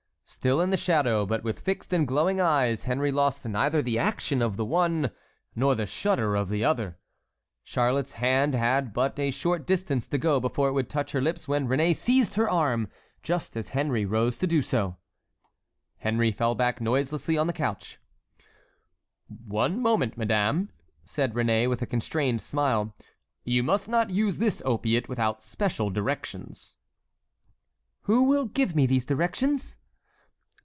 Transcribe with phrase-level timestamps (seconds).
[0.33, 4.41] Still in the shadow, but with fixed and glowing eyes, Henry lost neither the action
[4.41, 5.11] of the one
[5.57, 6.97] nor the shudder of the other.
[7.65, 11.49] Charlotte's hand had but a short distance to go before it would touch her lips
[11.49, 12.87] when Réné seized her arm,
[13.21, 14.95] just as Henry rose to do so.
[15.97, 17.99] Henry fell back noiselessly on the couch.
[19.45, 20.69] "One moment, madame,"
[21.03, 22.95] said Réné, with a constrained smile,
[23.43, 26.77] "you must not use this opiate without special directions."
[28.03, 29.75] "Who will give me these directions?"